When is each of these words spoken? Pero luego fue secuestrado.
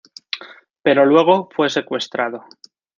Pero 0.81 1.05
luego 1.05 1.47
fue 1.55 1.69
secuestrado. 1.69 2.43